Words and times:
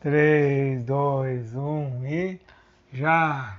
3, 0.00 0.82
2, 0.84 1.54
1 1.54 2.06
e 2.06 2.40
já! 2.92 3.58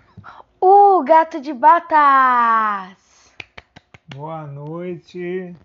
O 0.59 1.03
gato 1.03 1.39
de 1.39 1.53
botas! 1.53 3.33
Boa 4.15 4.47
noite. 4.47 5.55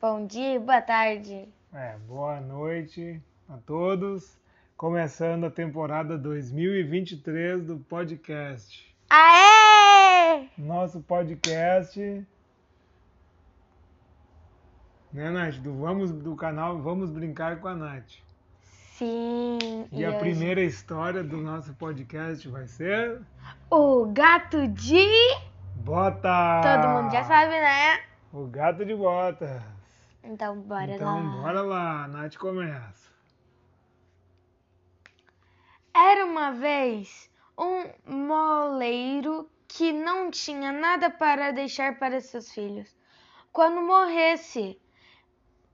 Bom 0.00 0.26
dia, 0.26 0.60
boa 0.60 0.82
tarde. 0.82 1.48
É, 1.72 1.96
boa 2.06 2.40
noite 2.40 3.22
a 3.48 3.56
todos. 3.58 4.36
Começando 4.76 5.44
a 5.44 5.50
temporada 5.50 6.18
2023 6.18 7.64
do 7.64 7.78
podcast. 7.78 8.94
Aê! 9.08 10.48
Nosso 10.58 11.00
podcast, 11.00 12.26
né, 15.16 15.30
Nath? 15.30 15.56
Do, 15.56 15.72
vamos, 15.74 16.12
do 16.12 16.36
canal 16.36 16.78
Vamos 16.78 17.10
Brincar 17.10 17.58
com 17.60 17.68
a 17.68 17.74
Nath. 17.74 18.25
Sim. 18.96 19.86
E, 19.92 20.04
a 20.04 20.08
hoje- 20.08 20.18
primeira 20.18 20.62
história 20.62 21.22
do 21.22 21.36
nosso 21.36 21.74
podcast 21.74 22.48
vai 22.48 22.66
ser. 22.66 23.20
O 23.70 24.06
gato 24.06 24.66
de. 24.68 25.06
Bota! 25.76 26.62
Todo 26.62 26.88
mundo 26.88 27.12
já 27.12 27.22
sabe, 27.24 27.50
né? 27.50 28.00
O 28.32 28.46
gato 28.46 28.84
de 28.86 28.94
botas. 28.94 29.62
Então 30.24 30.58
bora 30.60 30.90
então, 30.92 31.14
lá. 31.24 31.42
bora 31.42 31.60
lá, 31.62 32.04
a 32.04 32.08
Nath 32.08 32.36
começa. 32.36 33.10
Era 35.94 36.24
uma 36.24 36.52
vez 36.52 37.30
um 37.58 37.84
moleiro 38.26 39.48
que 39.68 39.92
não 39.92 40.30
tinha 40.30 40.72
nada 40.72 41.10
para 41.10 41.50
deixar 41.52 41.98
para 41.98 42.20
seus 42.20 42.50
filhos. 42.50 42.96
Quando 43.52 43.80
morresse, 43.82 44.80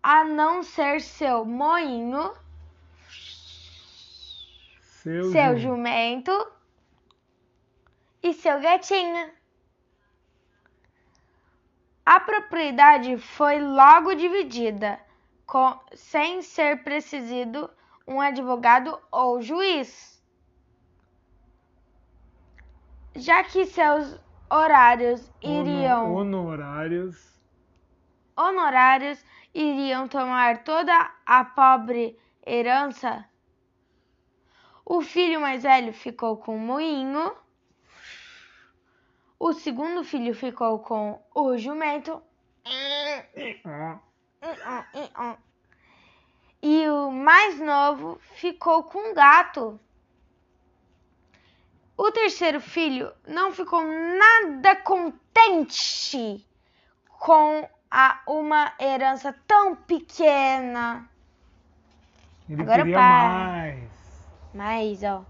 a 0.03 0.25
não 0.25 0.63
ser 0.63 1.01
seu 1.01 1.45
moinho, 1.45 2.33
Seu, 5.03 5.33
seu 5.33 5.57
Ju. 5.57 5.63
jumento 5.69 6.31
e 8.23 8.33
seu 8.33 8.61
gatinho. 8.61 9.31
A 12.07 12.21
propriedade 12.21 13.17
foi 13.19 13.61
logo 13.61 14.15
dividida, 14.15 15.01
com- 15.47 15.79
sem 15.95 16.41
ser 16.43 16.83
preciso 16.85 17.69
um 18.07 18.21
advogado 18.21 18.97
ou 19.11 19.41
juiz, 19.41 20.23
já 23.15 23.43
que 23.45 23.67
seus 23.67 24.19
horários 24.51 25.31
iriam 25.43 26.15
Hono- 26.15 26.43
Honorários. 26.49 27.41
honorários 28.37 29.25
iriam 29.55 30.07
tomar 30.09 30.63
toda 30.65 31.13
a 31.27 31.45
pobre 31.45 32.19
herança. 32.47 33.25
O 34.85 35.01
filho 35.01 35.41
mais 35.41 35.63
velho 35.63 35.93
ficou 35.93 36.37
com 36.37 36.57
o 36.57 36.61
moinho. 36.61 37.33
O 39.39 39.53
segundo 39.53 40.05
filho 40.05 40.35
ficou 40.35 40.79
com 40.81 41.21
o 41.35 41.57
jumento. 41.57 42.23
E 46.63 46.89
o 46.89 47.11
mais 47.11 47.59
novo 47.59 48.21
ficou 48.35 48.85
com 48.85 49.11
o 49.11 49.15
gato. 49.15 49.81
O 51.97 52.11
terceiro 52.11 52.61
filho 52.61 53.13
não 53.27 53.53
ficou 53.53 53.83
nada 53.85 54.77
contente 54.77 56.47
com 57.07 57.69
a, 57.91 58.23
uma 58.27 58.73
herança 58.81 59.33
tão 59.47 59.77
pequena. 59.77 61.09
Ele 62.49 62.63
Agora 62.63 62.79
queria 62.83 62.97
para. 62.97 63.29
mais. 63.29 63.82
Mas, 64.55 65.03
ó, 65.03 65.25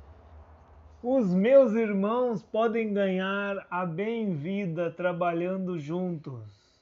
Os 1.03 1.33
meus 1.35 1.73
irmãos 1.75 2.43
podem 2.43 2.93
ganhar 2.93 3.67
a 3.71 3.87
bem-vida 3.87 4.91
trabalhando 4.91 5.79
juntos. 5.79 6.81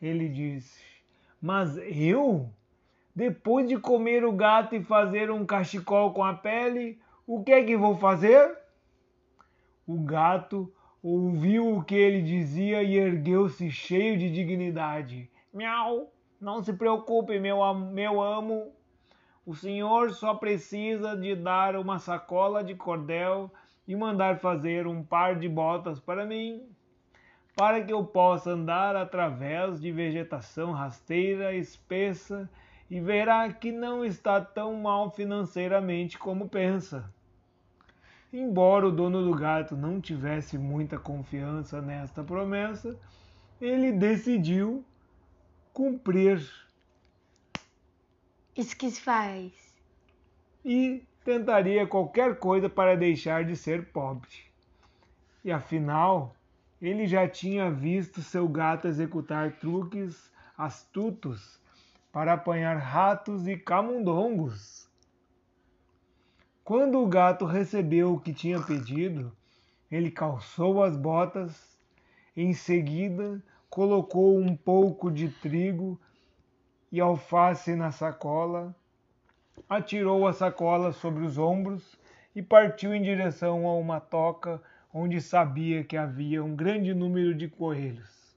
Ele 0.00 0.28
disse. 0.28 0.82
Mas 1.40 1.76
eu, 1.78 2.50
depois 3.14 3.68
de 3.68 3.78
comer 3.78 4.24
o 4.24 4.32
gato 4.32 4.74
e 4.76 4.82
fazer 4.84 5.30
um 5.30 5.44
cachecol 5.46 6.12
com 6.12 6.24
a 6.24 6.34
pele, 6.34 7.00
o 7.26 7.42
que 7.44 7.52
é 7.52 7.64
que 7.64 7.76
vou 7.76 7.96
fazer? 7.96 8.56
O 9.86 10.00
gato 10.00 10.72
ouviu 11.02 11.76
o 11.76 11.84
que 11.84 11.94
ele 11.94 12.22
dizia 12.22 12.82
e 12.82 12.96
ergueu-se 12.96 13.70
cheio 13.70 14.18
de 14.18 14.30
dignidade. 14.30 15.30
Miau! 15.52 16.12
Não 16.40 16.62
se 16.62 16.72
preocupe, 16.72 17.38
meu, 17.38 17.74
meu 17.74 18.20
amo. 18.22 18.72
O 19.50 19.54
senhor 19.56 20.12
só 20.12 20.32
precisa 20.32 21.16
de 21.16 21.34
dar 21.34 21.74
uma 21.74 21.98
sacola 21.98 22.62
de 22.62 22.72
cordel 22.72 23.50
e 23.84 23.96
mandar 23.96 24.38
fazer 24.38 24.86
um 24.86 25.02
par 25.02 25.34
de 25.34 25.48
botas 25.48 25.98
para 25.98 26.24
mim, 26.24 26.62
para 27.56 27.82
que 27.82 27.92
eu 27.92 28.04
possa 28.04 28.52
andar 28.52 28.94
através 28.94 29.80
de 29.80 29.90
vegetação 29.90 30.70
rasteira, 30.70 31.52
espessa, 31.52 32.48
e 32.88 33.00
verá 33.00 33.52
que 33.52 33.72
não 33.72 34.04
está 34.04 34.40
tão 34.40 34.74
mal 34.74 35.10
financeiramente 35.10 36.16
como 36.16 36.48
pensa. 36.48 37.12
Embora 38.32 38.86
o 38.86 38.92
dono 38.92 39.24
do 39.24 39.34
gato 39.34 39.76
não 39.76 40.00
tivesse 40.00 40.56
muita 40.56 40.96
confiança 40.96 41.82
nesta 41.82 42.22
promessa, 42.22 42.96
ele 43.60 43.90
decidiu 43.90 44.84
cumprir 45.72 46.40
que 48.74 48.90
se 48.90 49.00
faz. 49.00 49.52
e 50.64 51.02
tentaria 51.24 51.86
qualquer 51.86 52.38
coisa 52.38 52.68
para 52.68 52.96
deixar 52.96 53.44
de 53.44 53.56
ser 53.56 53.86
pobre. 53.92 54.28
E 55.44 55.50
afinal, 55.50 56.34
ele 56.80 57.06
já 57.06 57.28
tinha 57.28 57.70
visto 57.70 58.22
seu 58.22 58.48
gato 58.48 58.88
executar 58.88 59.52
truques 59.58 60.30
astutos 60.56 61.60
para 62.12 62.34
apanhar 62.34 62.76
ratos 62.76 63.46
e 63.46 63.56
camundongos. 63.56 64.88
Quando 66.64 67.00
o 67.00 67.06
gato 67.06 67.44
recebeu 67.44 68.14
o 68.14 68.20
que 68.20 68.32
tinha 68.32 68.60
pedido, 68.60 69.32
ele 69.90 70.10
calçou 70.10 70.82
as 70.82 70.96
botas, 70.96 71.78
em 72.36 72.52
seguida 72.52 73.42
colocou 73.68 74.38
um 74.38 74.56
pouco 74.56 75.10
de 75.10 75.28
trigo 75.28 76.00
e 76.90 77.00
alface 77.00 77.74
na 77.74 77.92
sacola, 77.92 78.74
atirou 79.68 80.26
a 80.26 80.32
sacola 80.32 80.92
sobre 80.92 81.24
os 81.24 81.38
ombros 81.38 81.98
e 82.34 82.42
partiu 82.42 82.94
em 82.94 83.02
direção 83.02 83.66
a 83.66 83.74
uma 83.74 84.00
toca 84.00 84.60
onde 84.92 85.20
sabia 85.20 85.84
que 85.84 85.96
havia 85.96 86.42
um 86.42 86.56
grande 86.56 86.92
número 86.92 87.34
de 87.34 87.48
coelhos. 87.48 88.36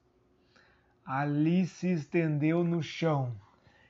Ali 1.05 1.65
se 1.65 1.91
estendeu 1.91 2.63
no 2.63 2.81
chão, 2.81 3.33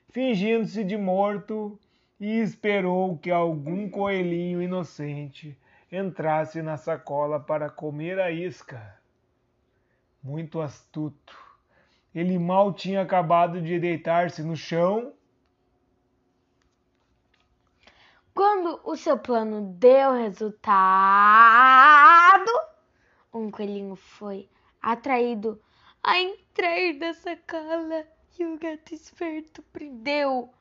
fingindo-se 0.09 0.83
de 0.83 0.97
morto, 0.97 1.77
e 2.19 2.39
esperou 2.39 3.17
que 3.17 3.29
algum 3.29 3.89
coelhinho 3.89 4.61
inocente 4.61 5.57
entrasse 5.91 6.61
na 6.61 6.77
sacola 6.77 7.37
para 7.37 7.69
comer 7.69 8.17
a 8.17 8.31
isca. 8.31 8.97
Muito 10.23 10.61
astuto. 10.61 11.42
Ele 12.13 12.37
mal 12.37 12.73
tinha 12.73 13.01
acabado 13.01 13.61
de 13.61 13.79
deitar-se 13.79 14.43
no 14.43 14.55
chão 14.55 15.13
Quando 18.33 18.81
o 18.83 18.95
seu 18.95 19.19
plano 19.19 19.75
deu 19.77 20.13
resultado, 20.13 20.51
um 23.31 23.51
coelhinho 23.51 23.95
foi 23.95 24.49
atraído 24.81 25.61
a 26.03 26.17
entrar 26.19 26.93
na 26.99 27.13
sacola 27.13 28.07
e 28.39 28.43
o 28.43 28.57
gato 28.57 28.91
esperto 28.91 29.61
prendeu, 29.71 30.51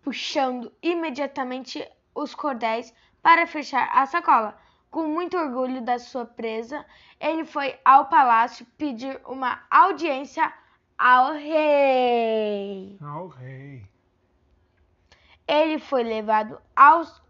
puxando 0.00 0.72
imediatamente 0.82 1.86
os 2.14 2.34
cordéis 2.34 2.94
para 3.20 3.46
fechar 3.46 3.90
a 3.92 4.06
sacola. 4.06 4.58
Com 4.90 5.06
muito 5.08 5.36
orgulho 5.36 5.82
da 5.82 5.98
sua 5.98 6.24
presa, 6.24 6.86
ele 7.20 7.44
foi 7.44 7.78
ao 7.84 8.06
palácio 8.06 8.64
pedir 8.78 9.20
uma 9.26 9.62
audiência 9.70 10.50
ao 10.98 11.32
rei. 11.34 12.98
ao 13.00 13.28
rei. 13.28 13.86
Ele 15.46 15.78
foi 15.78 16.02
levado 16.02 16.60
aos 16.76 17.22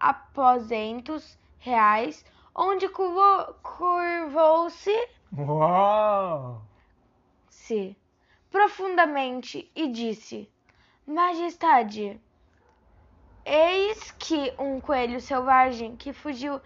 aposentos 0.00 1.38
reais, 1.58 2.24
onde 2.54 2.88
curvo- 2.88 3.54
curvou-se 3.62 5.08
Uau! 5.36 6.62
se 7.48 7.96
profundamente 8.50 9.70
e 9.74 9.88
disse: 9.88 10.50
Majestade, 11.06 12.20
eis 13.44 14.10
que 14.12 14.52
um 14.58 14.80
coelho 14.80 15.20
selvagem 15.20 15.94
que 15.96 16.12
fugiu 16.12 16.60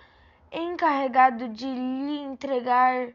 encarregado 0.52 1.48
de 1.48 1.66
lhe 1.66 2.18
entregar 2.20 3.12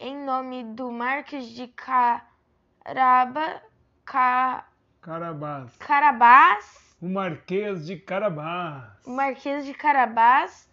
em 0.00 0.16
nome 0.24 0.64
do 0.64 0.90
Marquês 0.90 1.46
de 1.46 1.68
Caraba, 1.68 3.62
Ca- 4.04 4.66
Carabás. 5.00 5.76
Carabás, 5.76 6.96
O 7.00 7.08
Marquês 7.08 7.86
de 7.86 7.96
Carabás. 7.96 8.84
o 9.06 9.10
Marquês 9.10 9.64
de 9.64 9.74
Carabás. 9.74 10.68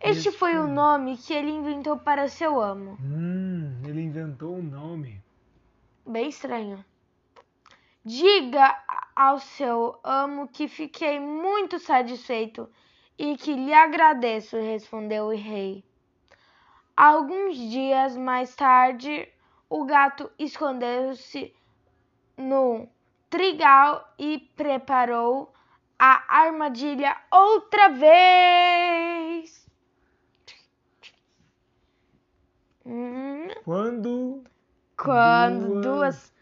Este 0.00 0.28
Isso. 0.28 0.38
foi 0.38 0.56
o 0.58 0.66
nome 0.66 1.16
que 1.16 1.32
ele 1.32 1.50
inventou 1.50 1.98
para 1.98 2.28
seu 2.28 2.60
amo. 2.60 2.96
Hum, 3.00 3.80
ele 3.84 4.02
inventou 4.02 4.56
um 4.56 4.62
nome. 4.62 5.20
Bem 6.06 6.28
estranho. 6.28 6.84
Diga 8.04 8.76
ao 9.16 9.38
seu 9.40 9.98
amo 10.04 10.46
que 10.48 10.68
fiquei 10.68 11.18
muito 11.18 11.78
satisfeito 11.78 12.68
e 13.18 13.36
que 13.36 13.52
lhe 13.54 13.72
agradeço, 13.74 14.56
respondeu 14.58 15.24
o 15.26 15.34
rei. 15.36 15.82
Alguns 16.96 17.56
dias 17.56 18.16
mais 18.16 18.54
tarde, 18.56 19.28
o 19.68 19.84
gato 19.84 20.30
escondeu-se 20.38 21.54
no 22.36 22.88
trigal 23.28 24.14
e 24.18 24.38
preparou 24.56 25.52
a 25.98 26.24
armadilha 26.28 27.16
outra 27.30 27.88
vez. 27.88 29.66
Hum, 32.84 33.48
Quando 33.64 34.44
quando 34.96 35.80
Duas. 35.80 35.82
duas 35.82 36.34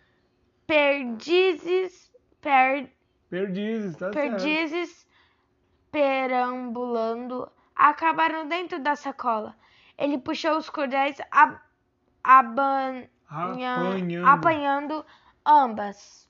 perdizes, 0.66 2.12
per, 2.40 2.92
perdizes, 3.28 3.96
tá 3.96 4.12
certo. 4.12 4.14
perdizes 4.14 5.06
perambulando 5.90 7.50
acabaram 7.74 8.46
dentro 8.46 8.78
da 8.80 8.94
sacola. 8.94 9.56
Ele 9.96 10.18
puxou 10.18 10.56
os 10.58 10.68
cordéis 10.70 11.18
Apanhando. 13.28 14.26
apanhando 14.26 15.06
ambas. 15.44 16.28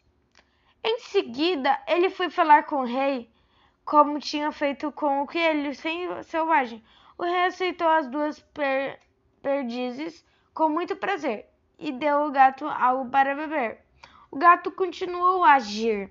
Em 0.82 0.98
seguida, 1.00 1.78
ele 1.86 2.10
foi 2.10 2.28
falar 2.30 2.64
com 2.64 2.76
o 2.82 2.84
rei, 2.84 3.30
como 3.84 4.18
tinha 4.18 4.52
feito 4.52 4.92
com 4.92 5.22
o 5.22 5.26
coelho 5.26 5.74
sem 5.74 6.22
selvagem. 6.24 6.84
O 7.16 7.22
rei 7.24 7.44
aceitou 7.46 7.88
as 7.88 8.06
duas 8.08 8.38
per- 8.52 8.98
perdizes 9.40 10.24
com 10.52 10.68
muito 10.68 10.96
prazer 10.96 11.46
e 11.78 11.90
deu 11.92 12.18
ao 12.18 12.30
gato 12.30 12.66
algo 12.66 13.10
para 13.10 13.34
beber. 13.34 13.80
O 14.30 14.36
gato 14.36 14.70
continuou 14.72 15.44
a 15.44 15.54
agir 15.54 16.10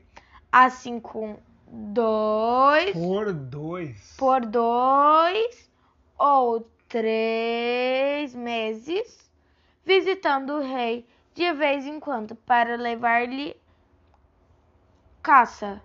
assim 0.51 0.99
com 0.99 1.37
dois 1.67 2.93
Por 2.93 3.33
dois. 3.33 4.15
por 4.17 4.45
dois 4.45 5.69
ou 6.17 6.69
três 6.93 8.35
meses, 8.35 9.27
visitando 9.83 10.57
o 10.57 10.61
rei 10.61 11.07
de 11.33 11.51
vez 11.53 11.87
em 11.87 11.99
quando 11.99 12.35
para 12.35 12.75
levar-lhe 12.75 13.57
caça, 15.23 15.81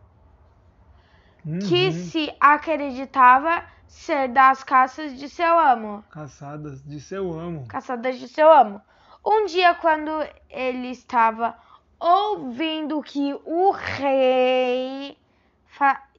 que 1.59 1.87
Uhum. 1.87 1.93
se 1.93 2.31
acreditava 2.39 3.65
ser 3.87 4.29
das 4.29 4.63
caças 4.63 5.19
de 5.19 5.31
seu 5.31 5.59
amo, 5.59 6.05
Caçadas 6.11 6.85
de 6.85 7.01
seu 7.01 7.33
amo. 7.33 7.67
caçadas 7.69 8.19
de 8.19 8.29
seu 8.29 8.53
amo. 8.53 8.83
Um 9.25 9.47
dia, 9.47 9.75
quando 9.75 10.11
ele 10.51 10.91
estava 10.91 11.57
ouvindo 11.99 13.03
que 13.03 13.33
o 13.47 13.71
rei 13.71 15.17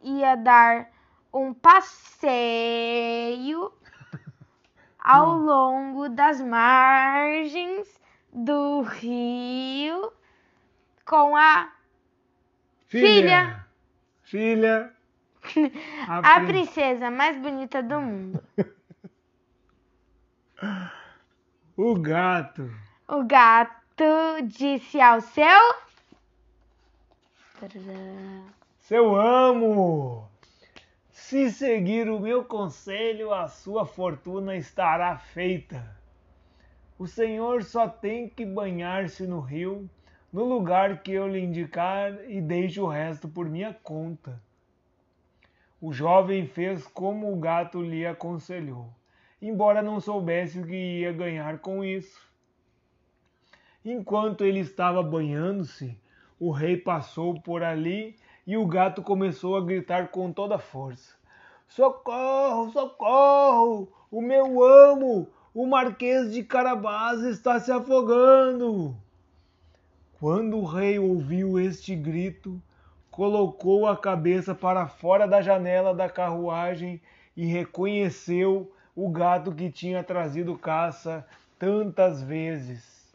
ia 0.01 0.35
dar 0.35 0.89
um 1.33 1.53
passeio 1.53 2.29
ao 4.99 5.31
Hum. 5.31 5.45
longo 5.45 6.09
das 6.09 6.41
margens 6.41 7.87
do 8.31 8.81
rio 8.81 10.11
com 11.05 11.35
a 11.35 11.71
Filha. 12.87 13.65
Filha. 14.23 14.93
a 16.07 16.21
prin- 16.41 16.45
princesa 16.47 17.09
mais 17.11 17.37
bonita 17.37 17.81
do 17.83 17.99
mundo. 18.01 18.43
O 21.77 21.95
gato. 21.95 22.69
O 23.07 23.23
gato 23.23 24.41
disse 24.43 24.99
ao 24.99 25.21
seu. 25.21 25.75
Seu 28.79 29.15
amo. 29.15 30.29
Se 31.29 31.51
seguir 31.51 32.09
o 32.09 32.19
meu 32.19 32.43
conselho, 32.43 33.31
a 33.31 33.47
sua 33.47 33.85
fortuna 33.85 34.55
estará 34.55 35.15
feita. 35.15 35.95
O 36.97 37.05
senhor 37.05 37.61
só 37.61 37.87
tem 37.87 38.27
que 38.27 38.43
banhar-se 38.43 39.27
no 39.27 39.39
rio, 39.39 39.87
no 40.33 40.43
lugar 40.43 41.03
que 41.03 41.11
eu 41.11 41.27
lhe 41.27 41.39
indicar, 41.39 42.27
e 42.27 42.41
deixe 42.41 42.81
o 42.81 42.87
resto 42.87 43.29
por 43.29 43.47
minha 43.47 43.71
conta. 43.71 44.41
O 45.79 45.93
jovem 45.93 46.47
fez 46.47 46.87
como 46.87 47.31
o 47.31 47.39
gato 47.39 47.79
lhe 47.79 48.07
aconselhou, 48.07 48.91
embora 49.39 49.83
não 49.83 49.99
soubesse 49.99 50.59
o 50.59 50.65
que 50.65 51.01
ia 51.01 51.13
ganhar 51.13 51.59
com 51.59 51.83
isso. 51.83 52.27
Enquanto 53.85 54.43
ele 54.43 54.61
estava 54.61 55.03
banhando-se, 55.03 55.95
o 56.39 56.49
rei 56.49 56.75
passou 56.75 57.39
por 57.39 57.61
ali 57.61 58.15
e 58.47 58.57
o 58.57 58.65
gato 58.65 59.03
começou 59.03 59.55
a 59.55 59.63
gritar 59.63 60.07
com 60.07 60.33
toda 60.33 60.55
a 60.55 60.59
força: 60.59 61.18
Socorro, 61.69 62.71
socorro! 62.71 63.87
O 64.11 64.21
meu 64.21 64.63
amo, 64.63 65.27
o 65.53 65.67
Marquês 65.67 66.33
de 66.33 66.43
Carabás, 66.43 67.21
está 67.21 67.59
se 67.59 67.71
afogando! 67.71 68.95
Quando 70.19 70.57
o 70.57 70.65
rei 70.65 70.97
ouviu 70.97 71.59
este 71.59 71.95
grito, 71.95 72.59
colocou 73.11 73.87
a 73.87 73.95
cabeça 73.95 74.55
para 74.55 74.87
fora 74.87 75.27
da 75.27 75.43
janela 75.43 75.93
da 75.93 76.09
carruagem 76.09 76.99
e 77.37 77.45
reconheceu 77.45 78.71
o 78.95 79.07
gato 79.07 79.53
que 79.53 79.71
tinha 79.71 80.03
trazido 80.03 80.57
caça 80.57 81.25
tantas 81.59 82.23
vezes. 82.23 83.13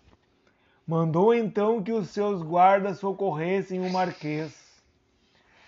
Mandou 0.86 1.34
então 1.34 1.82
que 1.82 1.90
os 1.92 2.08
seus 2.10 2.40
guardas 2.40 3.00
socorressem 3.00 3.80
o 3.80 3.90
marquês. 3.90 4.63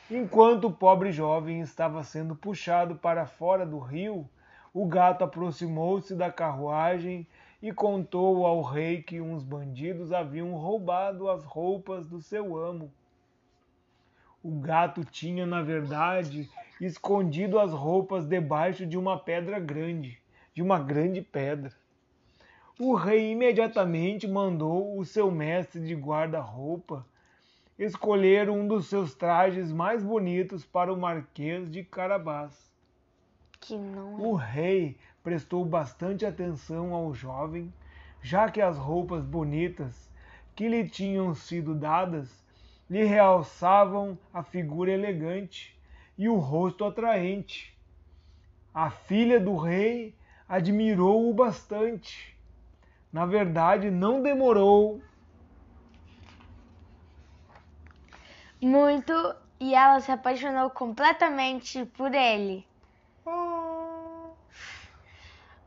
Enquanto 0.08 0.68
o 0.68 0.72
pobre 0.72 1.10
jovem 1.10 1.60
estava 1.60 2.04
sendo 2.04 2.36
puxado 2.36 2.94
para 2.94 3.26
fora 3.26 3.66
do 3.66 3.80
rio, 3.80 4.28
o 4.72 4.86
gato 4.86 5.24
aproximou-se 5.24 6.14
da 6.14 6.30
carruagem 6.30 7.26
e 7.60 7.72
contou 7.72 8.46
ao 8.46 8.62
rei 8.62 9.02
que 9.02 9.20
uns 9.20 9.42
bandidos 9.42 10.12
haviam 10.12 10.52
roubado 10.54 11.28
as 11.28 11.44
roupas 11.44 12.06
do 12.06 12.20
seu 12.20 12.56
amo. 12.56 12.92
O 14.44 14.60
gato 14.60 15.04
tinha, 15.04 15.44
na 15.44 15.60
verdade, 15.60 16.48
escondido 16.80 17.58
as 17.58 17.72
roupas 17.72 18.28
debaixo 18.28 18.86
de 18.86 18.96
uma 18.96 19.18
pedra 19.18 19.58
grande, 19.58 20.22
de 20.54 20.62
uma 20.62 20.78
grande 20.78 21.20
pedra. 21.20 21.72
O 22.78 22.94
rei 22.94 23.32
imediatamente 23.32 24.28
mandou 24.28 24.96
o 24.96 25.04
seu 25.04 25.32
mestre 25.32 25.80
de 25.80 25.96
guarda-roupa 25.96 27.04
escolher 27.78 28.48
um 28.48 28.66
dos 28.66 28.86
seus 28.86 29.14
trajes 29.14 29.70
mais 29.70 30.02
bonitos 30.02 30.64
para 30.64 30.92
o 30.92 30.96
Marquês 30.96 31.70
de 31.70 31.84
Carabás. 31.84 32.72
Que 33.60 33.76
não 33.76 34.20
O 34.20 34.34
rei 34.34 34.96
prestou 35.22 35.64
bastante 35.64 36.24
atenção 36.24 36.94
ao 36.94 37.12
jovem, 37.12 37.72
já 38.22 38.50
que 38.50 38.60
as 38.60 38.78
roupas 38.78 39.24
bonitas 39.24 40.10
que 40.54 40.68
lhe 40.68 40.88
tinham 40.88 41.34
sido 41.34 41.74
dadas 41.74 42.44
lhe 42.88 43.04
realçavam 43.04 44.18
a 44.32 44.42
figura 44.42 44.92
elegante 44.92 45.78
e 46.16 46.28
o 46.28 46.36
rosto 46.36 46.84
atraente. 46.84 47.76
A 48.72 48.90
filha 48.90 49.38
do 49.38 49.56
rei 49.56 50.14
admirou-o 50.48 51.34
bastante. 51.34 52.36
Na 53.12 53.26
verdade, 53.26 53.90
não 53.90 54.22
demorou 54.22 55.02
muito 58.60 59.12
e 59.60 59.74
ela 59.74 60.00
se 60.00 60.10
apaixonou 60.12 60.70
completamente 60.70 61.84
por 61.86 62.14
ele. 62.14 62.66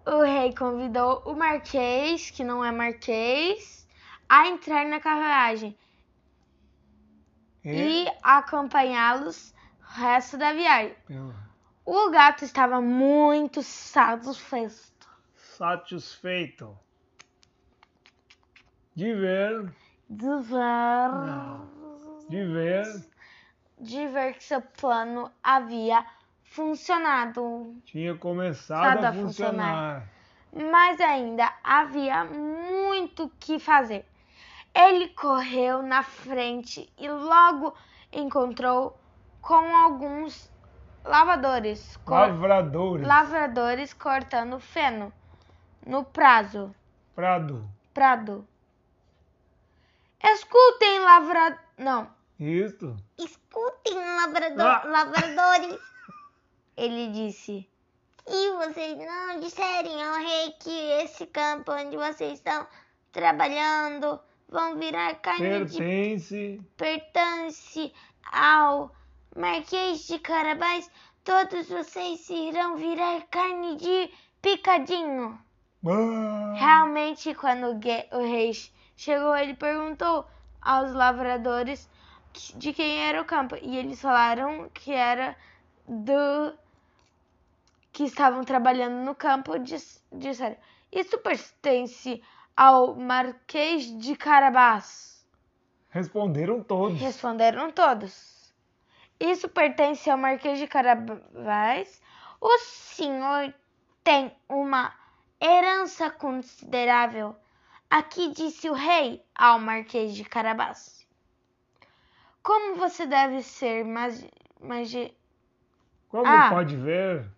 O 0.05 0.21
rei 0.23 0.53
convidou 0.55 1.21
o 1.25 1.35
marquês, 1.35 2.31
que 2.31 2.43
não 2.43 2.63
é 2.65 2.71
marquês, 2.71 3.87
a 4.27 4.47
entrar 4.47 4.85
na 4.85 4.99
carruagem 4.99 5.77
e? 7.63 8.05
e 8.05 8.11
acompanhá-los 8.23 9.53
o 9.81 9.99
resto 9.99 10.37
da 10.37 10.53
viagem. 10.53 10.95
eu- 11.09 11.33
O 11.85 12.09
gato 12.11 12.43
estava 12.45 12.79
muito 12.81 13.61
satisfeito. 13.63 15.07
Satisfeito. 15.35 16.77
De 18.95 19.13
ver, 19.13 19.71
de 20.09 20.27
ver, 20.41 20.45
de 20.45 21.78
ver, 22.37 22.85
de 23.79 24.07
ver 24.07 24.33
que 24.35 24.43
seu 24.43 24.61
plano 24.61 25.31
havia 25.43 26.05
funcionado. 26.43 27.75
tinha 27.85 28.15
começado 28.15 29.03
a 29.05 29.09
a 29.09 29.13
funcionar. 29.13 30.03
funcionar. 30.51 30.71
mas 30.71 30.99
ainda 31.01 31.51
havia 31.63 32.23
muito 32.25 33.29
que 33.39 33.59
fazer. 33.59 34.05
Ele 34.73 35.09
correu 35.09 35.81
na 35.81 36.03
frente 36.03 36.91
e 36.97 37.07
logo 37.09 37.73
encontrou 38.11 38.99
com 39.41 39.75
alguns 39.75 40.51
lavadores, 41.03 41.99
Lavradores. 42.05 43.07
lavradores 43.07 43.93
cortando 43.93 44.59
feno 44.59 45.11
no 45.85 46.03
prazo, 46.03 46.73
Prado. 47.15 47.67
prado. 47.93 48.47
Escutem, 50.21 50.99
lavra... 50.99 51.57
Não. 51.77 52.07
Isso. 52.39 52.95
Escutem, 53.17 53.95
lavrador... 53.95 54.65
Ah. 54.65 54.83
lavradores. 54.85 55.79
Ele 56.77 57.11
disse. 57.11 57.67
E 58.27 58.51
vocês 58.51 58.97
não 58.97 59.39
disserem 59.39 60.01
ao 60.03 60.15
rei 60.15 60.51
que 60.59 60.69
esse 61.03 61.25
campo 61.27 61.71
onde 61.71 61.97
vocês 61.97 62.33
estão 62.33 62.65
trabalhando 63.11 64.19
vão 64.47 64.77
virar 64.77 65.15
carne 65.15 65.65
de 65.65 65.77
Pertence. 65.77 66.61
pertence 66.77 67.93
ao 68.31 68.91
Marquês 69.35 70.07
de 70.07 70.19
Carabás, 70.19 70.89
todos 71.23 71.67
vocês 71.69 72.29
irão 72.29 72.77
virar 72.77 73.21
carne 73.31 73.75
de 73.77 74.11
picadinho. 74.41 75.39
Ah, 75.85 76.53
Realmente, 76.55 77.33
quando 77.35 77.79
o 78.11 78.21
rei 78.21 78.51
chegou, 78.95 79.35
ele 79.35 79.55
perguntou 79.55 80.25
aos 80.61 80.93
lavradores 80.93 81.89
de 82.55 82.73
quem 82.73 82.99
era 83.07 83.21
o 83.21 83.25
campo. 83.25 83.55
E 83.61 83.77
eles 83.77 84.01
falaram 84.01 84.69
que 84.69 84.91
era 84.93 85.35
do. 85.87 86.53
que 87.91 88.03
estavam 88.03 88.43
trabalhando 88.43 89.03
no 89.03 89.15
campo. 89.15 89.57
Dis- 89.59 90.03
Disseram: 90.11 90.57
Isso 90.91 91.17
pertence 91.19 92.21
ao 92.55 92.95
Marquês 92.95 93.85
de 93.99 94.15
Carabás. 94.15 95.25
Responderam 95.89 96.63
todos. 96.63 96.99
Responderam 96.99 97.71
todos. 97.71 98.53
Isso 99.19 99.49
pertence 99.49 100.09
ao 100.09 100.17
Marquês 100.17 100.59
de 100.59 100.67
Carabás. 100.67 102.01
O 102.39 102.57
senhor 102.59 103.53
tem 104.03 104.31
uma 104.47 104.93
herança 105.41 106.09
considerável. 106.09 107.35
Aqui 107.89 108.31
disse 108.31 108.69
o 108.69 108.73
rei 108.73 109.21
ao 109.35 109.59
Marquês 109.59 110.13
de 110.15 110.23
Carabás. 110.23 111.05
Como 112.43 112.75
você 112.75 113.05
deve 113.05 113.41
ser 113.41 113.83
magi... 113.85 114.29
magi- 114.59 115.15
Como 116.09 116.25
Ah. 116.27 116.49
pode 116.49 116.75
ver? 116.75 117.29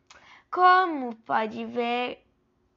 Como 0.49 1.15
pode 1.15 1.65
ver, 1.65 2.25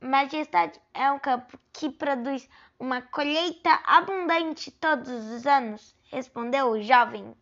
Majestade 0.00 0.80
é 0.92 1.10
um 1.10 1.18
campo 1.18 1.58
que 1.72 1.90
produz 1.90 2.48
uma 2.78 3.00
colheita 3.02 3.70
abundante 3.86 4.70
todos 4.70 5.08
os 5.08 5.46
anos, 5.46 5.94
respondeu 6.10 6.70
o 6.70 6.82
jovem. 6.82 7.34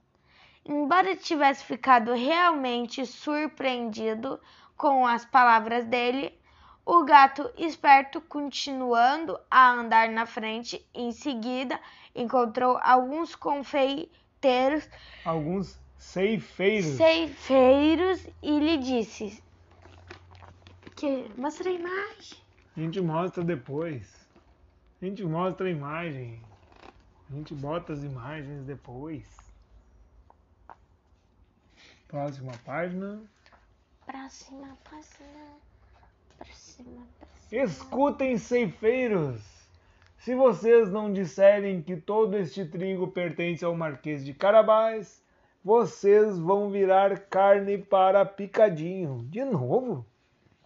Embora 0.64 1.16
tivesse 1.16 1.64
ficado 1.64 2.12
realmente 2.14 3.04
surpreendido 3.04 4.40
com 4.76 5.06
as 5.06 5.24
palavras 5.24 5.84
dele, 5.84 6.38
o 6.84 7.04
gato 7.04 7.50
esperto, 7.58 8.20
continuando 8.20 9.38
a 9.50 9.70
andar 9.72 10.08
na 10.08 10.24
frente, 10.26 10.86
em 10.94 11.10
seguida 11.12 11.80
encontrou 12.14 12.78
alguns 12.82 13.34
Alguns 15.24 15.78
ceifeiros. 15.96 16.96
ceifeiros 16.96 18.26
e 18.42 18.58
lhe 18.58 18.76
disse 18.78 19.42
que 20.96 21.30
mostra 21.36 21.70
a 21.70 21.72
imagem. 21.72 22.38
A 22.76 22.80
gente 22.80 23.00
mostra 23.00 23.44
depois. 23.44 24.26
A 25.00 25.04
gente 25.04 25.24
mostra 25.24 25.66
a 25.66 25.70
imagem. 25.70 26.40
A 27.30 27.34
gente 27.34 27.54
bota 27.54 27.92
as 27.92 28.02
imagens 28.02 28.64
depois. 28.64 29.24
Próxima 32.08 32.52
página. 32.64 33.22
Próxima 34.04 34.76
página. 34.84 35.56
Próxima 36.38 37.06
página. 37.18 37.32
Escutem, 37.50 38.38
ceifeiros! 38.38 39.61
Se 40.22 40.36
vocês 40.36 40.88
não 40.88 41.12
disserem 41.12 41.82
que 41.82 41.96
todo 41.96 42.36
este 42.36 42.64
trigo 42.64 43.08
pertence 43.08 43.64
ao 43.64 43.74
Marquês 43.74 44.24
de 44.24 44.32
Carabás, 44.32 45.20
vocês 45.64 46.38
vão 46.38 46.70
virar 46.70 47.18
carne 47.22 47.76
para 47.76 48.24
picadinho. 48.24 49.26
De 49.28 49.44
novo? 49.44 50.06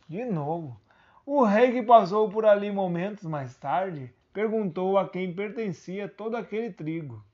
De 0.07 0.27
novo. 0.27 0.79
O 1.25 1.43
rei 1.43 1.73
que 1.73 1.83
passou 1.83 2.29
por 2.29 2.45
ali 2.45 2.71
momentos 2.71 3.25
mais 3.25 3.57
tarde 3.57 4.13
perguntou 4.31 4.99
a 4.99 5.09
quem 5.09 5.33
pertencia 5.33 6.07
todo 6.07 6.37
aquele 6.37 6.71
trigo. 6.71 7.25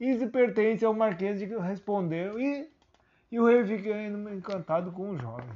E 0.00 0.18
se 0.18 0.26
pertence 0.28 0.82
ao 0.82 0.94
Marquês 0.94 1.38
de 1.38 1.44
respondeu 1.58 2.40
e, 2.40 2.70
e 3.30 3.38
o 3.38 3.44
rei 3.44 3.62
ficou 3.66 3.94
encantado 4.32 4.90
com 4.92 5.10
o 5.10 5.18
jovem. 5.18 5.54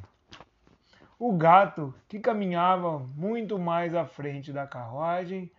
O 1.18 1.32
gato, 1.32 1.94
que 2.06 2.20
caminhava 2.20 2.98
muito 3.16 3.58
mais 3.58 3.94
à 3.94 4.04
frente 4.04 4.52
da 4.52 4.66
carruagem, 4.66 5.50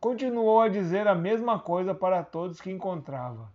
continuou 0.00 0.60
a 0.60 0.68
dizer 0.68 1.08
a 1.08 1.14
mesma 1.14 1.58
coisa 1.58 1.92
para 1.92 2.22
todos 2.22 2.60
que 2.60 2.70
encontrava, 2.70 3.50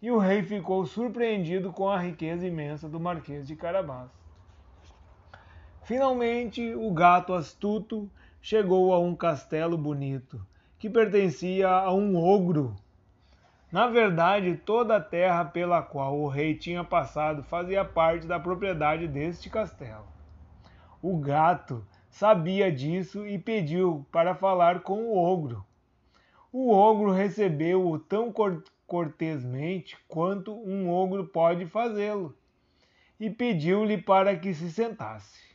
e 0.00 0.12
o 0.12 0.18
rei 0.18 0.42
ficou 0.44 0.86
surpreendido 0.86 1.72
com 1.72 1.88
a 1.88 1.98
riqueza 1.98 2.46
imensa 2.46 2.88
do 2.88 3.00
Marquês 3.00 3.48
de 3.48 3.56
Carabás. 3.56 4.08
Finalmente, 5.82 6.74
o 6.74 6.92
gato 6.92 7.34
astuto 7.34 8.08
chegou 8.40 8.92
a 8.92 9.00
um 9.00 9.16
castelo 9.16 9.76
bonito, 9.76 10.40
que 10.78 10.88
pertencia 10.88 11.68
a 11.68 11.92
um 11.92 12.16
ogro. 12.16 12.76
Na 13.72 13.88
verdade, 13.88 14.54
toda 14.54 14.96
a 14.96 15.00
terra 15.00 15.44
pela 15.44 15.82
qual 15.82 16.16
o 16.16 16.28
rei 16.28 16.54
tinha 16.54 16.84
passado 16.84 17.42
fazia 17.42 17.84
parte 17.84 18.24
da 18.24 18.38
propriedade 18.38 19.08
deste 19.08 19.50
castelo. 19.50 20.06
O 21.02 21.18
gato 21.18 21.84
sabia 22.08 22.70
disso 22.70 23.26
e 23.26 23.36
pediu 23.36 24.06
para 24.12 24.34
falar 24.34 24.80
com 24.80 25.04
o 25.04 25.16
ogro. 25.16 25.66
O 26.52 26.72
ogro 26.72 27.10
recebeu-o 27.10 27.98
tão 27.98 28.32
cor- 28.32 28.64
cortesmente 28.86 29.98
quanto 30.08 30.54
um 30.54 30.90
ogro 30.90 31.26
pode 31.26 31.66
fazê-lo 31.66 32.34
e 33.20 33.28
pediu-lhe 33.28 33.98
para 33.98 34.34
que 34.34 34.54
se 34.54 34.72
sentasse. 34.72 35.48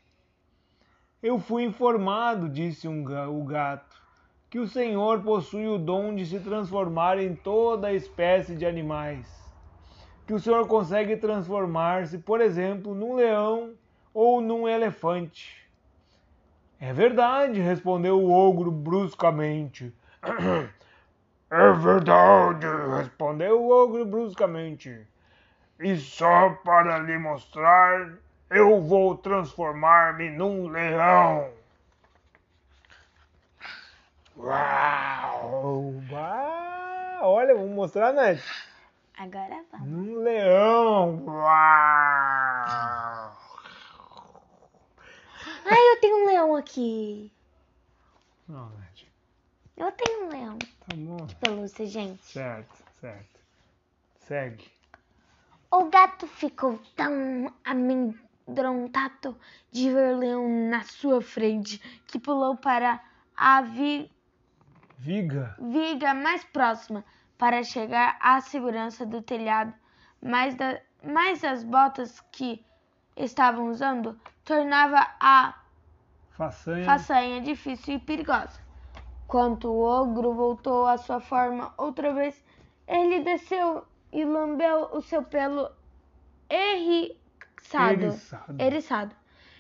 Eu 1.22 1.40
fui 1.40 1.64
informado, 1.64 2.48
disse 2.48 2.88
um 2.88 3.04
o 3.04 3.44
gato, 3.44 3.96
que 4.50 4.60
o 4.60 4.68
senhor 4.68 5.24
possui 5.24 5.68
o 5.68 5.80
dom 5.80 6.14
de 6.14 6.26
se 6.28 6.40
transformar 6.40 7.18
em 7.18 7.36
toda 7.36 7.92
espécie 7.92 8.56
de 8.56 8.66
animais. 8.66 9.28
Que 10.28 10.34
o 10.34 10.40
senhor 10.40 10.68
consegue 10.68 11.18
transformar-se, 11.18 12.20
por 12.20 12.40
exemplo, 12.40 12.94
num 12.94 13.16
leão 13.16 13.74
ou 14.14 14.42
num 14.42 14.68
elefante. 14.68 15.64
É 16.80 16.94
verdade, 16.94 17.60
respondeu 17.60 18.22
o 18.22 18.32
ogro 18.32 18.70
bruscamente. 18.70 19.92
É 21.50 21.72
verdade, 21.74 22.66
respondeu 22.98 23.62
o 23.62 23.70
ogro 23.70 24.06
bruscamente. 24.06 25.06
E 25.80 25.98
só 25.98 26.50
para 26.64 26.98
lhe 27.00 27.18
mostrar, 27.18 28.14
eu 28.50 28.82
vou 28.82 29.18
transformar-me 29.18 30.30
num 30.32 30.68
leão. 30.70 31.52
Uau! 34.38 35.94
Uau! 36.12 37.22
Olha, 37.22 37.54
vou 37.54 37.68
mostrar, 37.68 38.12
Nath. 38.14 38.42
Agora 39.18 39.64
vamos. 39.72 39.88
Um 39.88 40.24
leão! 40.24 41.24
Uau! 41.28 41.44
Ai, 45.66 45.92
eu 45.92 46.00
tenho 46.02 46.24
um 46.24 46.26
leão 46.26 46.56
aqui. 46.56 47.32
Não, 48.48 48.70
Nath. 48.70 48.83
Eu 49.78 49.92
tenho 49.92 50.26
um 50.26 50.30
leão. 50.30 50.58
Tá 50.60 50.96
bom. 50.96 51.28
Pelúcia, 51.40 51.86
gente. 51.86 52.24
Certo, 52.24 52.84
certo. 53.00 53.40
Segue. 54.20 54.72
O 55.72 55.86
gato 55.86 56.28
ficou 56.28 56.80
tão 56.96 57.52
amedrontado 57.66 59.38
de 59.72 59.90
ver 59.90 60.14
o 60.14 60.18
leão 60.20 60.48
na 60.70 60.84
sua 60.84 61.22
frente 61.22 61.80
que 62.08 62.20
pulou 62.20 62.56
para 62.56 63.02
a 63.36 63.62
vi- 63.62 64.12
Viga. 65.00 65.56
viga 65.60 66.14
mais 66.14 66.44
próxima 66.46 67.04
para 67.38 67.64
chegar 67.64 68.16
à 68.22 68.40
segurança 68.40 69.06
do 69.06 69.22
telhado, 69.22 69.74
mas, 70.22 70.54
da- 70.56 70.80
mas 71.04 71.44
as 71.44 71.64
botas 71.64 72.20
que 72.32 72.64
estavam 73.18 73.70
usando 73.70 74.18
tornava 74.46 74.98
a 75.20 75.60
Façanha. 76.32 76.86
façanha 76.86 77.42
difícil 77.42 77.96
e 77.96 78.00
perigosa. 78.00 78.62
Quando 79.28 79.72
o 79.72 79.80
ogro 79.82 80.34
voltou 80.34 80.86
à 80.86 80.98
sua 80.98 81.20
forma 81.20 81.74
outra 81.78 82.14
vez, 82.14 82.44
ele 82.88 83.22
desceu 83.22 83.84
e 84.12 84.24
lambeu 84.24 84.90
o 84.94 85.02
seu 85.02 85.24
pelo 85.24 85.70
erriçado. 86.50 88.04
Eriçado. 88.04 88.62
eriçado. 88.62 89.16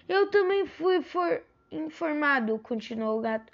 Eu 0.08 0.30
também 0.30 0.66
fui 0.66 1.02
for- 1.02 1.42
informado, 1.72 2.60
continuou 2.60 3.18
o 3.18 3.22
gato, 3.22 3.52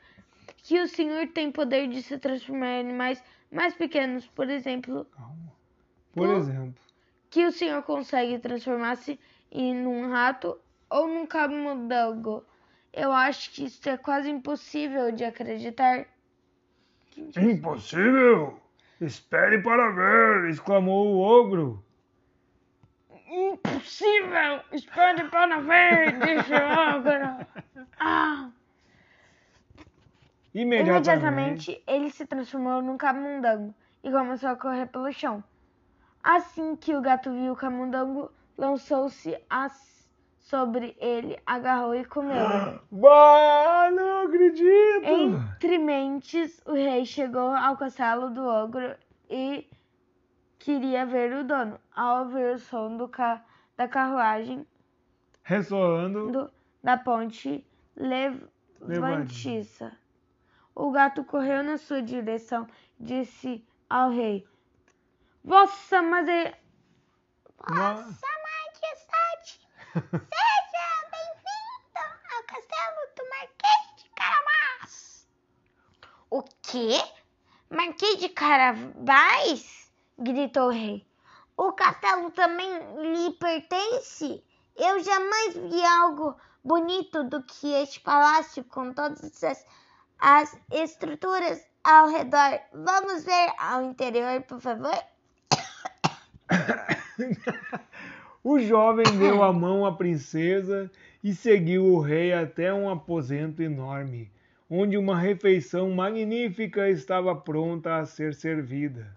que 0.57 0.79
o 0.81 0.87
senhor 0.87 1.27
tem 1.29 1.51
poder 1.51 1.87
de 1.87 2.01
se 2.01 2.17
transformar 2.17 2.67
em 2.67 2.79
animais 2.81 3.23
mais 3.51 3.73
pequenos, 3.73 4.27
por 4.27 4.49
exemplo, 4.49 5.05
Calma. 5.15 5.53
Por 6.13 6.27
Por- 6.27 6.35
exemplo, 6.35 6.75
que 7.29 7.45
o 7.45 7.51
senhor 7.51 7.81
consegue 7.83 8.37
transformar-se 8.39 9.17
em 9.51 9.85
um 9.87 10.09
rato 10.09 10.57
ou 10.89 11.07
num 11.07 11.25
camundongo. 11.25 12.43
Eu 12.91 13.11
acho 13.11 13.51
que 13.51 13.65
isso 13.65 13.87
é 13.87 13.97
quase 13.97 14.29
impossível 14.29 15.11
de 15.11 15.23
acreditar. 15.23 16.05
impossível! 17.37 18.59
Espere 18.99 19.61
para 19.61 19.91
ver! 19.91 20.49
exclamou 20.49 21.07
o 21.15 21.19
ogro. 21.19 21.83
Impossível! 23.27 24.61
Espere 24.71 25.23
para 25.29 25.59
ver, 25.61 26.13
disse 26.19 26.51
o 26.53 26.97
ogro. 26.97 27.45
Ah. 27.99 28.49
Imediatamente, 30.53 30.89
Imediatamente 30.99 31.83
ele 31.87 32.09
se 32.09 32.25
transformou 32.25 32.81
num 32.81 32.97
camundongo 32.97 33.73
e 34.03 34.11
começou 34.11 34.49
a 34.49 34.55
correr 34.55 34.87
pelo 34.87 35.11
chão. 35.13 35.43
Assim 36.23 36.75
que 36.75 36.95
o 36.95 37.01
gato 37.01 37.31
viu 37.31 37.53
o 37.53 37.55
camundongo, 37.55 38.31
lançou-se 38.57 39.37
as- 39.49 39.98
sobre 40.49 40.95
ele, 40.99 41.39
agarrou 41.45 41.93
e 41.93 42.03
comeu. 42.03 42.33
Bah, 42.91 43.89
não 43.91 44.25
acredito! 44.25 45.05
Entre 45.05 45.77
mentes, 45.77 46.59
o 46.65 46.73
rei 46.73 47.05
chegou 47.05 47.51
ao 47.55 47.77
castelo 47.77 48.31
do 48.31 48.43
ogro 48.43 48.95
e 49.29 49.69
queria 50.57 51.05
ver 51.05 51.33
o 51.33 51.43
dono. 51.43 51.79
Ao 51.95 52.23
ouvir 52.23 52.55
o 52.55 52.57
som 52.59 52.97
do 52.97 53.07
ca- 53.07 53.43
da 53.77 53.87
carruagem 53.87 54.65
Ressoando, 55.43 56.31
do- 56.31 56.51
da 56.83 56.97
ponte 56.97 57.63
levantiça, 58.81 59.91
o 60.75 60.91
gato 60.91 61.23
correu 61.23 61.63
na 61.63 61.77
sua 61.77 62.01
direção 62.01 62.67
e 62.99 63.03
disse 63.03 63.63
ao 63.89 64.09
rei: 64.09 64.47
Vossa 65.43 66.01
Majestade, 66.01 66.55
uma... 67.69 68.03
Seja 69.91 70.05
bem-vindo 71.09 71.99
ao 72.35 72.43
castelo 72.43 73.01
do 73.17 73.27
Marquês 73.27 73.95
de 73.97 74.09
Carabás. 74.15 75.27
O 76.29 76.43
quê? 76.61 77.01
Marquês 77.71 78.17
de 78.19 78.29
Carabás? 78.29 79.91
gritou 80.19 80.67
o 80.67 80.71
rei. 80.71 81.03
O 81.57 81.73
castelo 81.73 82.29
também 82.29 82.69
lhe 83.01 83.31
pertence? 83.31 84.43
Eu 84.75 84.99
jamais 84.99 85.55
vi 85.55 85.83
algo 85.83 86.37
bonito 86.63 87.23
do 87.23 87.41
que 87.41 87.73
este 87.73 87.99
palácio 87.99 88.63
com 88.65 88.93
todas 88.93 89.43
as, 89.43 89.65
as 90.19 90.55
estruturas 90.69 91.65
ao 91.83 92.09
redor. 92.09 92.59
Vamos 92.73 93.23
ver 93.23 93.53
ao 93.57 93.81
interior, 93.81 94.39
por 94.43 94.61
favor? 94.61 95.03
O 98.43 98.59
jovem 98.59 99.05
deu 99.17 99.41
a 99.43 99.51
mão 99.51 99.85
à 99.85 99.91
princesa 99.91 100.89
e 101.23 101.33
seguiu 101.33 101.85
o 101.85 101.99
rei 101.99 102.31
até 102.33 102.73
um 102.73 102.89
aposento 102.89 103.61
enorme, 103.61 104.31
onde 104.69 104.97
uma 104.97 105.17
refeição 105.17 105.91
magnífica 105.91 106.89
estava 106.89 107.35
pronta 107.35 107.97
a 107.97 108.05
ser 108.05 108.33
servida. 108.33 109.07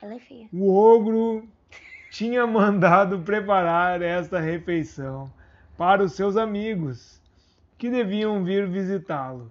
Ela 0.00 0.14
é 0.14 0.18
feia. 0.18 0.48
O 0.52 0.72
ogro 0.72 1.48
tinha 2.10 2.46
mandado 2.46 3.20
preparar 3.20 4.00
esta 4.00 4.38
refeição 4.38 5.30
para 5.76 6.02
os 6.02 6.12
seus 6.12 6.36
amigos, 6.36 7.20
que 7.76 7.90
deviam 7.90 8.42
vir 8.42 8.66
visitá-lo 8.66 9.50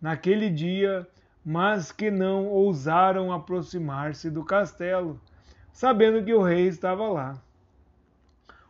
naquele 0.00 0.50
dia, 0.50 1.06
mas 1.44 1.90
que 1.90 2.10
não 2.10 2.46
ousaram 2.46 3.32
aproximar-se 3.32 4.30
do 4.30 4.44
castelo, 4.44 5.20
sabendo 5.72 6.24
que 6.24 6.32
o 6.32 6.42
rei 6.42 6.66
estava 6.68 7.08
lá. 7.08 7.42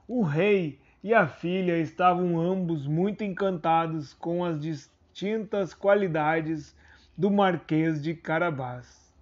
O 0.09 0.23
rei 0.23 0.79
e 1.03 1.13
a 1.13 1.27
filha 1.27 1.79
estavam 1.79 2.41
ambos 2.41 2.87
muito 2.87 3.25
encantados 3.25 4.15
com 4.15 4.45
as 4.45 4.61
distintas 4.61 5.75
qualidades 5.75 6.77
do 7.17 7.31
Marquês 7.31 8.03
de 8.03 8.15
Carabás. 8.15 9.13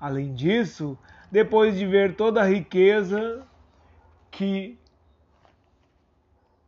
Além 0.00 0.34
disso, 0.34 0.98
depois 1.30 1.76
de 1.76 1.86
ver 1.86 2.16
toda 2.16 2.42
a 2.42 2.46
riqueza 2.46 3.46
que 4.30 4.78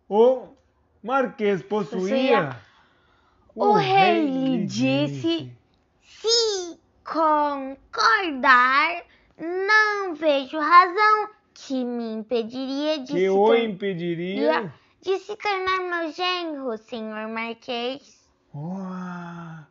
o 0.08 0.48
Marquês 1.02 1.62
possuía, 1.62 2.56
O 3.54 3.72
rei 3.72 4.24
lhe 4.24 4.66
disse 4.66 5.52
Se 6.02 6.78
concordar, 7.04 7.64
não 9.38 10.14
vejo 10.14 10.58
razão 10.58 11.37
que 11.66 11.84
me 11.84 12.14
impediria 12.14 12.98
de, 12.98 13.12
que 13.12 13.18
se, 13.18 13.28
o 13.28 13.54
impediria. 13.54 14.72
de 15.02 15.18
se 15.18 15.36
tornar 15.36 15.80
meu 15.80 16.12
genro, 16.12 16.78
senhor 16.78 17.28
Marquês. 17.28 18.24
Uau! 18.54 19.66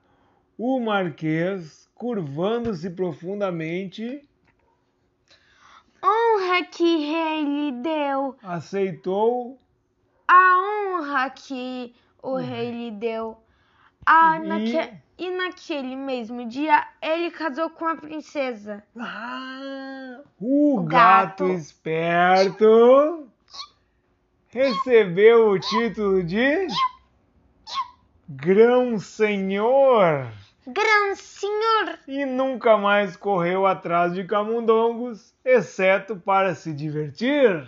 O 0.58 0.80
Marquês, 0.80 1.90
curvando-se 1.96 2.90
profundamente, 2.90 4.22
Honra 6.04 6.64
que 6.66 6.84
rei 6.84 7.44
lhe 7.44 7.72
deu, 7.82 8.36
aceitou 8.44 9.60
a 10.28 10.94
honra 10.94 11.30
que 11.32 11.94
o 12.22 12.36
rei 12.36 12.72
lhe 12.72 12.92
deu. 12.92 13.38
Ah, 14.10 14.38
E- 14.38 14.48
naque- 14.48 14.94
e 15.18 15.30
naquele 15.32 15.96
mesmo 15.98 16.48
dia, 16.48 16.88
ele 17.02 17.30
casou 17.30 17.70
com 17.70 17.86
a 17.86 17.96
princesa. 17.98 18.82
Ah, 18.98 20.22
o, 20.40 20.78
O 20.80 20.84
gato, 20.84 21.46
gato. 21.46 21.54
esperto 21.58 23.28
recebeu 24.50 25.50
o 25.50 25.60
título 25.60 26.24
de 26.24 26.68
Grão 28.30 28.98
Senhor 29.00 30.28
Grão 30.66 31.16
senhor! 31.16 32.00
e 32.08 32.26
nunca 32.26 32.78
mais 32.78 33.16
correu 33.16 33.66
atrás 33.66 34.14
de 34.14 34.24
camundongos, 34.26 35.34
exceto 35.46 36.16
para 36.18 36.54
se 36.56 36.74
divertir. 36.74 37.66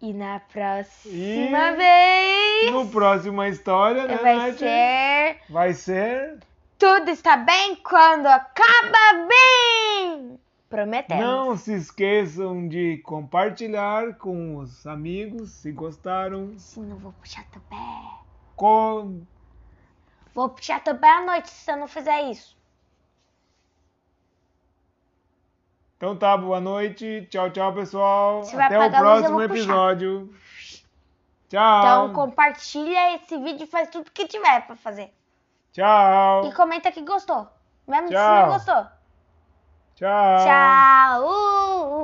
E 0.00 0.12
na 0.12 0.40
próxima 0.40 1.72
E 1.72 1.76
vez 1.76 2.72
No 2.72 2.88
próxima 2.88 3.48
história, 3.48 4.06
né, 4.06 4.16
vai 4.16 4.36
Nath? 4.36 4.58
ser 4.58 5.40
Vai 5.48 5.72
ser. 5.74 6.38
Tudo 6.78 7.10
está 7.10 7.36
bem 7.36 7.74
quando 7.76 8.26
acaba 8.26 9.26
bem! 9.28 10.38
Prometemos. 10.68 11.24
Não 11.24 11.56
se 11.56 11.74
esqueçam 11.74 12.68
de 12.68 12.98
compartilhar 12.98 14.14
com 14.18 14.58
os 14.58 14.86
amigos 14.86 15.50
se 15.50 15.72
gostaram. 15.72 16.52
Senão 16.58 16.90
eu 16.90 16.96
vou 16.98 17.12
puxar 17.14 17.44
teu 17.50 17.62
pé. 17.62 17.76
Com... 18.54 19.22
Vou 20.34 20.50
puxar 20.50 20.84
teu 20.84 20.96
pé 20.96 21.08
à 21.08 21.24
noite 21.24 21.48
se 21.48 21.64
você 21.64 21.74
não 21.74 21.88
fizer 21.88 22.30
isso. 22.30 22.57
Então 25.98 26.14
tá, 26.16 26.36
boa 26.36 26.60
noite. 26.60 27.26
Tchau, 27.28 27.50
tchau, 27.50 27.74
pessoal. 27.74 28.44
Se 28.44 28.56
Até 28.56 28.78
o 28.78 28.88
próximo 28.88 29.42
episódio. 29.42 30.32
Tchau. 31.48 31.78
Então 31.80 32.12
compartilha 32.12 33.16
esse 33.16 33.36
vídeo 33.36 33.64
e 33.64 33.66
faz 33.66 33.88
tudo 33.90 34.08
que 34.12 34.28
tiver 34.28 34.64
pra 34.64 34.76
fazer. 34.76 35.12
Tchau. 35.72 36.46
E 36.46 36.54
comenta 36.54 36.92
que 36.92 37.02
gostou. 37.02 37.48
Mesmo 37.84 38.06
se 38.06 38.14
Tchau. 38.14 38.46
não 38.46 38.52
gostou. 38.52 38.86
Tchau. 39.96 40.38
Tchau! 40.44 41.98